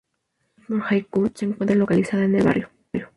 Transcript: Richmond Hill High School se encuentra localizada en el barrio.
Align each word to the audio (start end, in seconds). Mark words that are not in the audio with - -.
Richmond 0.57 0.67
Hill 0.67 0.89
High 0.89 1.05
School 1.05 1.31
se 1.35 1.45
encuentra 1.45 1.75
localizada 1.77 2.25
en 2.25 2.33
el 2.33 2.43
barrio. 2.43 2.69